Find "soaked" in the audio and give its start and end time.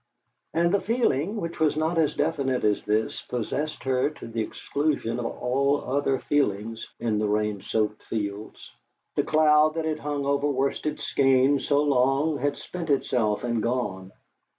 7.61-8.01